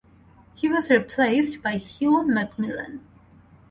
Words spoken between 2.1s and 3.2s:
McMillan.